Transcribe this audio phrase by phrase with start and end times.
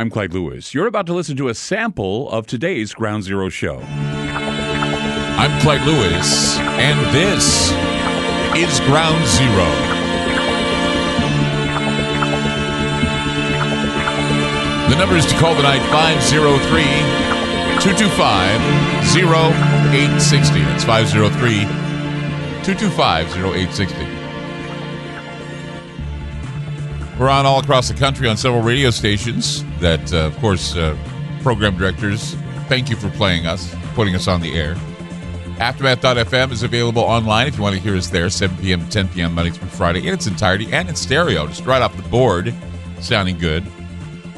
[0.00, 0.72] I'm Clyde Lewis.
[0.72, 3.80] You're about to listen to a sample of today's Ground Zero show.
[3.80, 7.70] I'm Clyde Lewis, and this
[8.56, 9.66] is Ground Zero.
[14.88, 16.82] The number is to call tonight 503
[17.82, 18.58] 225
[19.14, 20.60] 0860.
[20.60, 21.60] That's 503
[22.64, 24.19] 225 0860.
[27.20, 30.96] We're on all across the country on several radio stations that, uh, of course, uh,
[31.42, 32.32] program directors,
[32.66, 34.74] thank you for playing us, putting us on the air.
[35.58, 38.86] Aftermath.fm is available online if you want to hear us there, 7 p.m.
[38.86, 39.34] to 10 p.m.
[39.34, 42.54] Monday through Friday in its entirety and in stereo, just right off the board,
[43.00, 43.66] sounding good.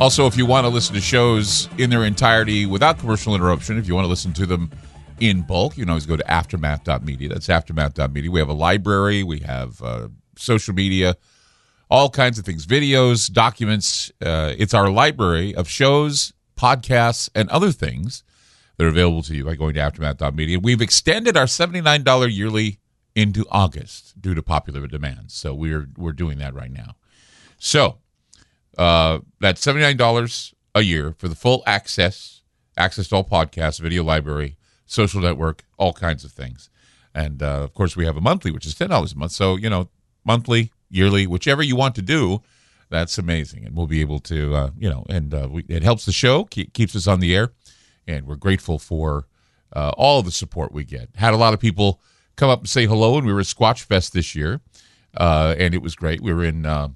[0.01, 3.87] Also, if you want to listen to shows in their entirety without commercial interruption, if
[3.87, 4.73] you want to listen to them
[5.21, 7.29] in bulk, you can always go to aftermath.media.
[7.29, 8.29] That's aftermath.media.
[8.29, 11.17] We have a library, we have uh, social media,
[11.93, 14.11] all kinds of things videos, documents.
[14.25, 18.25] Uh, it's our library of shows, podcasts, and other things
[18.79, 20.59] that are available to you by going to aftermath.media.
[20.59, 22.79] We've extended our $79 yearly
[23.15, 25.31] into August due to popular demand.
[25.33, 26.97] So we're we're doing that right now.
[27.59, 27.99] So
[28.79, 32.41] uh, that's $79 a year for the full access,
[32.75, 36.71] access to all podcasts, video library, social network, all kinds of things.
[37.15, 39.33] And uh, of course, we have a monthly, which is $10 a month.
[39.33, 39.91] So, you know,
[40.25, 42.43] monthly, yearly, whichever you want to do,
[42.91, 43.65] that's amazing.
[43.65, 46.45] And we'll be able to, uh, you know, and uh, we, it helps the show,
[46.45, 47.53] keep, keeps us on the air.
[48.07, 49.27] And we're grateful for
[49.75, 51.09] uh, all the support we get.
[51.15, 52.01] Had a lot of people
[52.37, 54.61] come up and say hello, and we were at Squatch Fest this year,
[55.17, 56.21] uh, and it was great.
[56.21, 56.67] We were in.
[56.67, 56.89] Uh,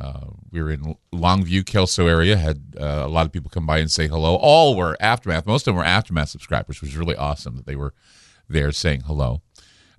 [0.00, 2.36] uh, we were in Longview, Kelso area.
[2.36, 4.34] Had a lot of people come by and say hello.
[4.34, 5.46] All were aftermath.
[5.46, 7.94] Most of them were aftermath subscribers, which was really awesome that they were
[8.48, 9.40] there saying hello.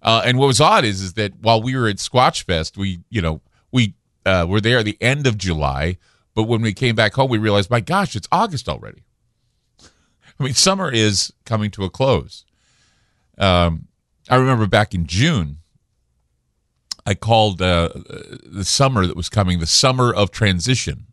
[0.05, 2.99] Uh, and what was odd is is that while we were at Squatch Fest, we
[3.09, 5.97] you know we uh, were there at the end of July,
[6.35, 9.03] but when we came back home, we realized, my gosh, it's August already.
[9.81, 12.45] I mean, summer is coming to a close.
[13.39, 13.87] Um,
[14.29, 15.57] I remember back in June,
[17.05, 17.89] I called uh,
[18.43, 21.07] the summer that was coming the summer of transition,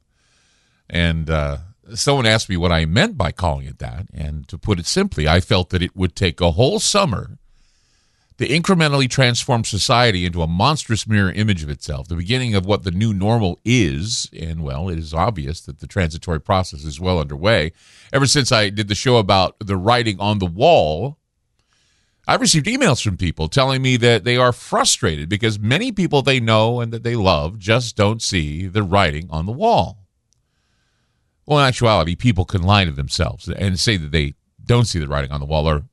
[0.91, 1.59] and uh,
[1.95, 4.06] someone asked me what I meant by calling it that.
[4.12, 7.39] And to put it simply, I felt that it would take a whole summer
[8.42, 12.82] to incrementally transform society into a monstrous mirror image of itself, the beginning of what
[12.82, 14.28] the new normal is.
[14.36, 17.72] And well, it is obvious that the transitory process is well underway.
[18.12, 21.19] Ever since I did the show about the writing on the wall,
[22.26, 26.41] I've received emails from people telling me that they are frustrated because many people they
[26.41, 29.98] know and that they love just don't see the writing on the wall.
[31.47, 35.09] Well, in actuality, people can lie to themselves and say that they don't see the
[35.09, 35.84] writing on the wall or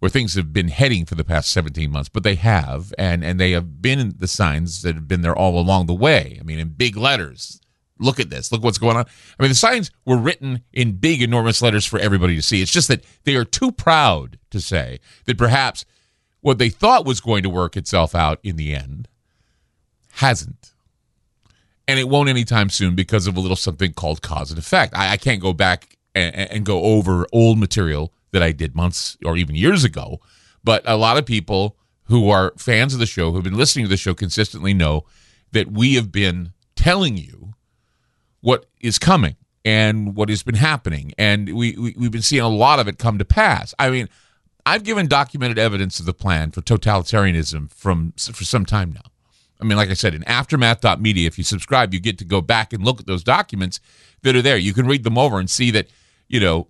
[0.00, 3.38] where things have been heading for the past 17 months, but they have, and and
[3.38, 6.36] they have been the signs that have been there all along the way.
[6.40, 7.60] I mean, in big letters.
[8.02, 8.50] Look at this.
[8.50, 9.04] Look what's going on.
[9.38, 12.62] I mean, the signs were written in big, enormous letters for everybody to see.
[12.62, 15.84] It's just that they are too proud to say that perhaps
[16.40, 19.06] what they thought was going to work itself out in the end
[20.12, 20.72] hasn't.
[21.86, 24.96] And it won't anytime soon because of a little something called cause and effect.
[24.96, 29.16] I, I can't go back and, and go over old material that I did months
[29.24, 30.20] or even years ago.
[30.62, 33.88] But a lot of people who are fans of the show, who've been listening to
[33.88, 35.04] the show consistently, know
[35.52, 37.54] that we have been telling you
[38.40, 41.12] what is coming and what has been happening.
[41.18, 43.74] And we, we, we've been seeing a lot of it come to pass.
[43.78, 44.08] I mean,
[44.66, 49.10] I've given documented evidence of the plan for totalitarianism from for some time now.
[49.60, 52.72] I mean, like I said, in aftermath.media, if you subscribe, you get to go back
[52.72, 53.80] and look at those documents
[54.22, 54.56] that are there.
[54.56, 55.88] You can read them over and see that,
[56.28, 56.68] you know,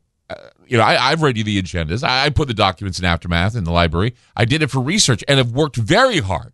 [0.70, 2.04] you know, I, have read you the agendas.
[2.04, 4.14] I, I put the documents in Aftermath in the library.
[4.36, 6.52] I did it for research and have worked very hard,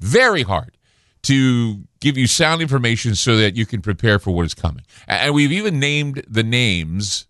[0.00, 0.76] very hard
[1.22, 4.84] to give you sound information so that you can prepare for what is coming.
[5.06, 7.28] And we've even named the names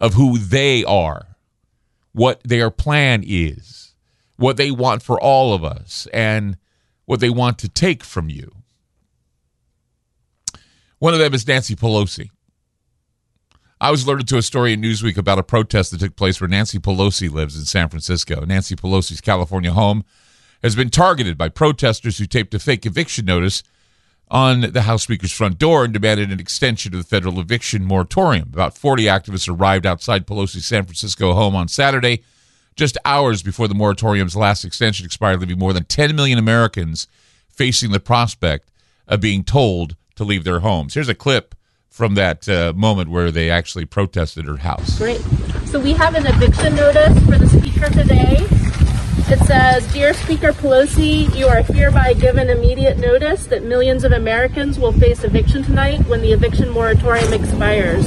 [0.00, 1.36] of who they are,
[2.12, 3.94] what their plan is,
[4.38, 6.56] what they want for all of us, and
[7.04, 8.50] what they want to take from you.
[10.98, 12.30] One of them is Nancy Pelosi.
[13.84, 16.48] I was alerted to a story in Newsweek about a protest that took place where
[16.48, 18.42] Nancy Pelosi lives in San Francisco.
[18.46, 20.06] Nancy Pelosi's California home
[20.62, 23.62] has been targeted by protesters who taped a fake eviction notice
[24.30, 28.48] on the House Speaker's front door and demanded an extension to the federal eviction moratorium.
[28.54, 32.22] About 40 activists arrived outside Pelosi's San Francisco home on Saturday,
[32.76, 37.06] just hours before the moratorium's last extension expired, leaving more than 10 million Americans
[37.50, 38.70] facing the prospect
[39.06, 40.94] of being told to leave their homes.
[40.94, 41.54] Here's a clip
[41.94, 44.98] from that uh, moment where they actually protested her house.
[44.98, 45.20] Great.
[45.66, 48.38] So we have an eviction notice for the speaker today.
[49.32, 54.76] It says, Dear Speaker Pelosi, you are hereby given immediate notice that millions of Americans
[54.76, 58.04] will face eviction tonight when the eviction moratorium expires.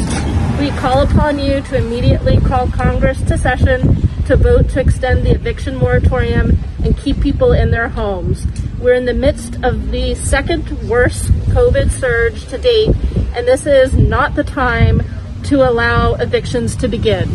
[0.60, 5.32] We call upon you to immediately call Congress to session to vote to extend the
[5.32, 8.46] eviction moratorium and keep people in their homes.
[8.80, 12.94] We're in the midst of the second worst COVID surge to date,
[13.38, 15.04] and this is not the time
[15.44, 17.30] to allow evictions to begin.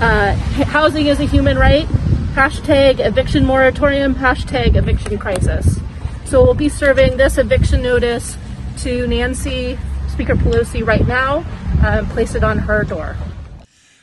[0.00, 1.86] Uh, housing is a human right
[2.32, 5.78] hashtag eviction moratorium, hashtag eviction crisis.
[6.24, 8.36] So we'll be serving this eviction notice
[8.78, 11.44] to Nancy, Speaker Pelosi, right now,
[11.82, 13.16] uh, place it on her door.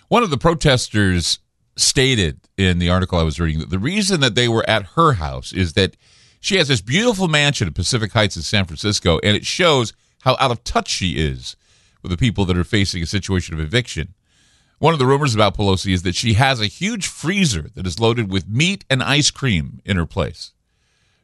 [0.08, 1.40] One of the protesters
[1.76, 5.14] stated in the article I was reading that the reason that they were at her
[5.14, 5.98] house is that
[6.40, 9.92] she has this beautiful mansion in Pacific Heights in San Francisco, and it shows
[10.22, 11.56] how out of touch she is
[12.02, 14.14] with the people that are facing a situation of eviction.
[14.80, 18.00] One of the rumors about Pelosi is that she has a huge freezer that is
[18.00, 20.54] loaded with meat and ice cream in her place.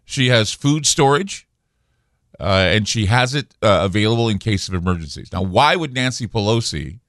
[0.06, 1.48] She has food storage,
[2.40, 5.34] uh, and she has it uh, available in case of emergencies.
[5.34, 7.00] Now, why would Nancy Pelosi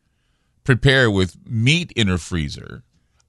[0.64, 2.82] prepare with meat in her freezer,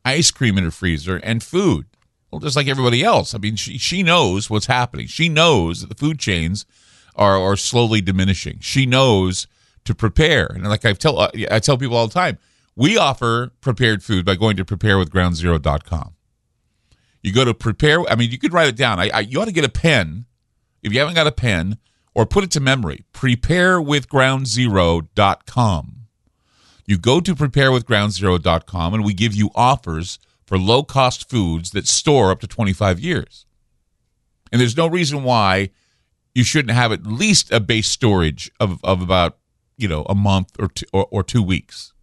[0.05, 1.87] ice cream in her freezer, and food?
[2.31, 3.35] Well, just like everybody else.
[3.35, 5.07] I mean, she, she knows what's happening.
[5.07, 6.65] She knows that the food chains
[7.19, 8.57] are, are slowly diminishing.
[8.61, 9.45] She knows
[9.85, 10.47] to prepare.
[10.47, 12.39] And like I tell, uh, I tell people all the time,
[12.75, 16.15] we offer prepared food by going to preparewithgroundzero.com.
[17.21, 18.99] You go to prepare, I mean, you could write it down.
[18.99, 20.25] I, I, you ought to get a pen
[20.81, 21.77] if you haven't got a pen
[22.15, 23.03] or put it to memory.
[23.13, 25.95] Preparewithgroundzero.com.
[26.85, 32.31] You go to preparewithgroundzero.com and we give you offers for low cost foods that store
[32.31, 33.45] up to 25 years.
[34.51, 35.69] And there's no reason why
[36.39, 39.37] you shouldn't have at least a base storage of, of about,
[39.77, 41.93] you know, a month or two, or, or two weeks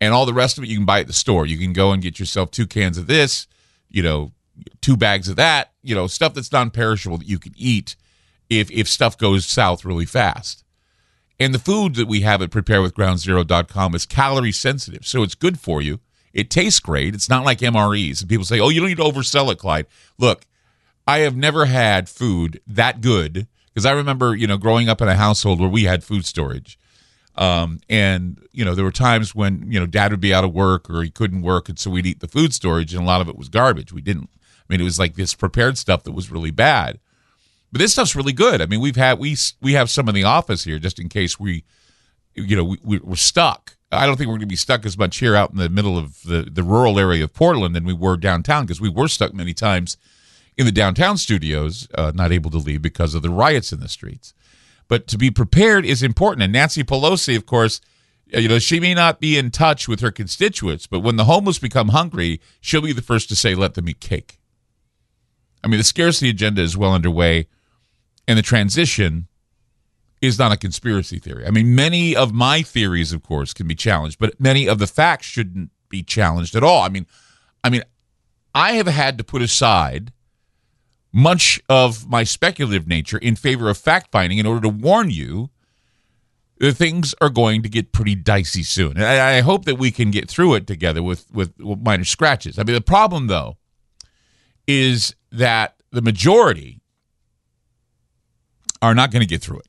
[0.00, 1.46] and all the rest of it you can buy at the store.
[1.46, 3.46] You can go and get yourself two cans of this,
[3.88, 4.32] you know,
[4.80, 7.96] two bags of that, you know, stuff that's non-perishable that you can eat
[8.50, 10.64] if if stuff goes south really fast.
[11.40, 15.80] And the food that we have at preparewithgroundzero.com is calorie sensitive, so it's good for
[15.82, 16.00] you.
[16.32, 17.14] It tastes great.
[17.14, 18.20] It's not like MREs.
[18.20, 19.86] And people say, "Oh, you don't need to oversell it, Clyde."
[20.18, 20.46] Look,
[21.06, 25.08] I have never had food that good because I remember, you know, growing up in
[25.08, 26.78] a household where we had food storage
[27.36, 30.52] um, and you know, there were times when you know dad would be out of
[30.52, 33.20] work or he couldn't work, and so we'd eat the food storage, and a lot
[33.20, 33.92] of it was garbage.
[33.92, 34.30] We didn't.
[34.34, 37.00] I mean, it was like this prepared stuff that was really bad.
[37.72, 38.62] But this stuff's really good.
[38.62, 41.40] I mean, we've had we we have some in the office here just in case
[41.40, 41.64] we,
[42.34, 43.76] you know, we, we're stuck.
[43.90, 45.98] I don't think we're going to be stuck as much here out in the middle
[45.98, 49.34] of the the rural area of Portland than we were downtown because we were stuck
[49.34, 49.96] many times
[50.56, 53.88] in the downtown studios, uh, not able to leave because of the riots in the
[53.88, 54.34] streets.
[54.88, 56.42] But to be prepared is important.
[56.42, 57.80] And Nancy Pelosi, of course,
[58.34, 61.24] uh, you know, she may not be in touch with her constituents, but when the
[61.24, 64.38] homeless become hungry, she'll be the first to say, let them eat cake.
[65.62, 67.48] I mean, the scarcity agenda is well underway,
[68.28, 69.28] and the transition
[70.20, 71.46] is not a conspiracy theory.
[71.46, 74.86] I mean, many of my theories, of course, can be challenged, but many of the
[74.86, 76.82] facts shouldn't be challenged at all.
[76.82, 77.06] I mean,
[77.62, 77.82] I mean,
[78.54, 80.12] I have had to put aside
[81.14, 85.48] much of my speculative nature in favor of fact finding in order to warn you
[86.58, 88.96] that things are going to get pretty dicey soon.
[88.96, 92.58] And I, hope that we can get through it together with, with, with minor scratches.
[92.58, 93.58] I mean, the problem, though,
[94.66, 96.80] is that the majority
[98.82, 99.68] are not going to get through it.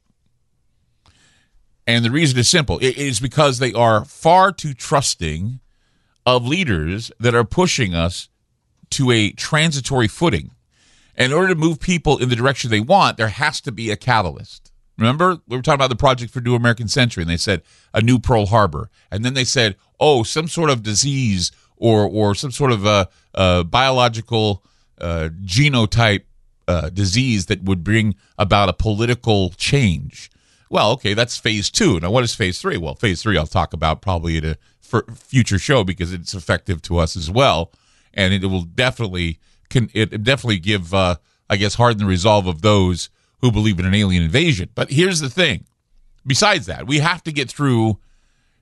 [1.85, 5.59] And the reason is simple it is because they are far too trusting
[6.25, 8.29] of leaders that are pushing us
[8.91, 10.54] to a transitory footing
[11.17, 13.95] in order to move people in the direction they want, there has to be a
[13.95, 14.71] catalyst.
[14.97, 17.61] Remember, we were talking about the project for New American Century, and they said
[17.93, 22.33] a new Pearl Harbor, and then they said, oh, some sort of disease or or
[22.33, 24.63] some sort of a, a biological
[24.99, 26.23] uh, genotype
[26.67, 30.31] uh, disease that would bring about a political change.
[30.69, 31.99] Well, okay, that's phase two.
[31.99, 32.77] Now, what is phase three?
[32.77, 34.57] Well, phase three I'll talk about probably at a
[35.13, 37.71] future show because it's effective to us as well,
[38.13, 41.15] and it will definitely can it definitely give uh,
[41.49, 43.09] I guess harden the resolve of those
[43.41, 44.69] who believe in an alien invasion.
[44.75, 45.65] But here's the thing.
[46.25, 47.99] Besides that, we have to get through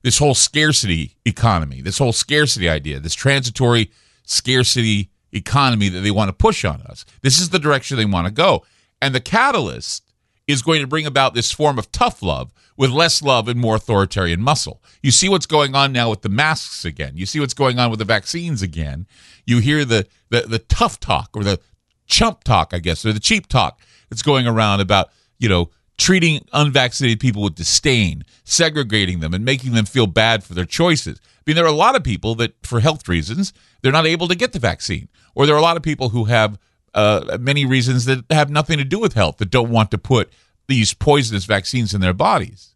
[0.02, 3.90] this whole scarcity economy, this whole scarcity idea, this transitory
[4.26, 7.06] scarcity economy that they want to push on us.
[7.22, 8.66] This is the direction they want to go.
[9.02, 10.03] And the catalyst
[10.48, 13.76] is going to bring about this form of tough love with less love and more
[13.76, 14.82] authoritarian muscle.
[15.02, 17.14] You see what's going on now with the masks again.
[17.16, 19.08] You see what's going on with the vaccines again.
[19.46, 21.60] You hear the the, the tough talk or the
[22.08, 25.10] chump talk, I guess, or the cheap talk that's going around about,
[25.40, 30.54] you know, treating unvaccinated people with disdain, segregating them, and making them feel bad for
[30.54, 31.20] their choices.
[31.24, 34.28] I mean, there are a lot of people that, for health reasons, they're not able
[34.28, 36.58] to get the vaccine, or there are a lot of people who have
[36.94, 40.32] uh, many reasons that have nothing to do with health that don't want to put
[40.68, 42.76] these poisonous vaccines in their bodies.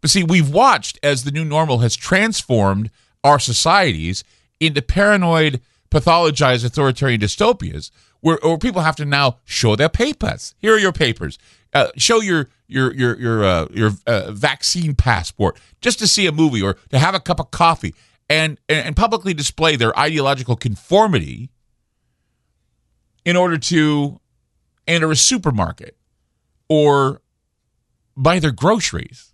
[0.00, 2.90] But see, we've watched as the new normal has transformed
[3.22, 4.22] our societies
[4.60, 7.90] into paranoid, pathologized authoritarian dystopias
[8.20, 10.54] where, where people have to now show their papers.
[10.58, 11.38] Here are your papers.
[11.72, 16.32] Uh, show your your your your uh, your uh, vaccine passport just to see a
[16.32, 17.94] movie or to have a cup of coffee
[18.30, 21.50] and and publicly display their ideological conformity
[23.24, 24.20] in order to
[24.86, 25.96] enter a supermarket
[26.68, 27.22] or
[28.16, 29.32] buy their groceries.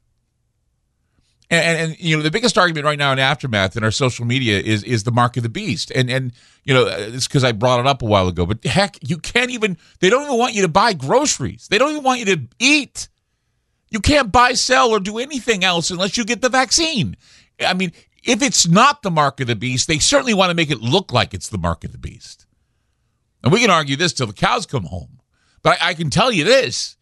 [1.52, 4.24] And, and, and, you know the biggest argument right now in aftermath in our social
[4.24, 5.90] media is is the mark of the beast.
[5.92, 6.32] And and
[6.62, 9.16] you know uh, it's because i brought it up a while ago but heck you
[9.16, 11.66] can't even they don't even want you to buy groceries.
[11.68, 13.08] They don't even want you to eat.
[13.90, 17.16] You can't buy sell or do anything else unless you get the vaccine.
[17.58, 17.92] I mean
[18.22, 21.12] if it's not the mark of the beast they certainly want to make it look
[21.12, 22.46] like it's the mark of the beast
[23.42, 25.20] and we can argue this till the cows come home
[25.62, 26.96] but i, can tell you this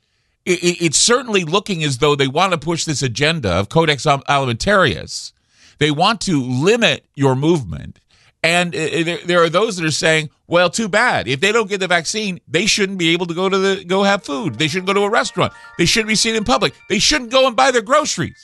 [0.48, 5.32] it, it's certainly looking as though they want to push this agenda of Codex Alimentarius.
[5.78, 8.00] They want to limit your movement.
[8.42, 11.28] And uh, uh, there are those that are saying, well, too bad.
[11.28, 14.04] If they don't get the vaccine, they shouldn't be able to go to the go
[14.04, 14.54] have food.
[14.54, 15.52] They shouldn't go to a restaurant.
[15.76, 16.74] They shouldn't be seen in public.
[16.88, 18.40] They shouldn't go and buy their groceries.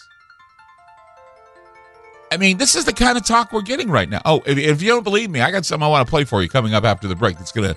[2.35, 4.21] I mean, this is the kind of talk we're getting right now.
[4.25, 6.43] Oh, if, if you don't believe me, I got something I want to play for
[6.43, 7.39] you coming up after the break.
[7.39, 7.77] That's gonna.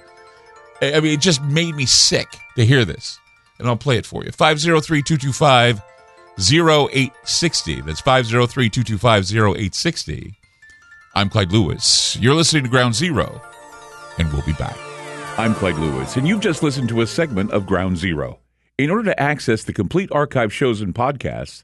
[0.82, 3.20] I mean, it just made me sick to hear this
[3.60, 4.32] and I'll play it for you.
[4.32, 5.82] 503 225
[6.40, 7.82] 0860.
[7.82, 10.34] That's 503 225 0860.
[11.16, 12.16] I'm Clyde Lewis.
[12.20, 13.42] You're listening to Ground Zero,
[14.20, 14.78] and we'll be back.
[15.38, 18.40] I'm Clyde Lewis, and you've just listened to a segment of Ground Zero.
[18.78, 21.64] In order to access the complete archive shows and podcasts,